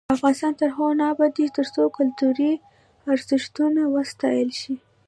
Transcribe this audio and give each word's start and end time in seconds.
افغانستان 0.15 0.53
تر 0.61 0.69
هغو 0.75 0.97
نه 0.99 1.05
ابادیږي، 1.13 1.55
ترڅو 1.57 1.81
کلتوري 1.97 2.53
ارزښتونه 3.13 3.81
وساتل 3.95 4.49
شي. 4.59 4.73